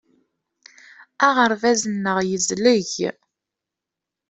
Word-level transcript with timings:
Aɣerbaz-nneɣ 1.27 2.17
yezleg. 2.29 2.91